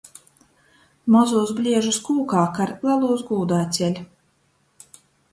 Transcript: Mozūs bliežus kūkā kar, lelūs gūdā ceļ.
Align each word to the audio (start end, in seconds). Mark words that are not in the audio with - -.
Mozūs 1.15 1.51
bliežus 1.59 1.99
kūkā 2.07 2.45
kar, 2.55 2.73
lelūs 2.87 3.21
gūdā 3.27 3.59
ceļ. 3.77 4.01